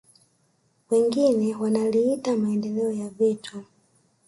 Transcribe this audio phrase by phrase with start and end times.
[0.89, 3.63] Wengine wanaliita maendeleo ya vitu